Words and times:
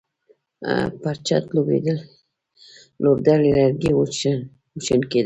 پر 1.01 1.15
چت 1.27 1.43
لوېدلي 3.01 3.51
لرګي 3.57 3.91
وچونګېدل. 3.95 5.19